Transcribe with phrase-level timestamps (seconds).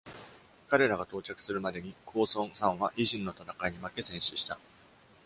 [0.67, 4.57] 彼らが到着するまでに、公孫サンはイジンの戦いに負け戦死した。